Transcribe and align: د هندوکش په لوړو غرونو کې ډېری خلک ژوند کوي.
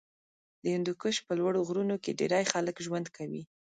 د 0.63 0.63
هندوکش 0.75 1.15
په 1.27 1.33
لوړو 1.39 1.65
غرونو 1.67 1.95
کې 2.03 2.17
ډېری 2.19 2.43
خلک 2.53 2.75
ژوند 2.85 3.07
کوي. 3.17 3.43